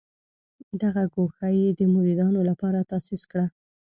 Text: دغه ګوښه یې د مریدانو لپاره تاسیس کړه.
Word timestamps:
دغه 0.81 1.03
ګوښه 1.13 1.47
یې 1.59 1.69
د 1.79 1.81
مریدانو 1.93 2.41
لپاره 2.49 2.87
تاسیس 2.91 3.23
کړه. 3.31 3.45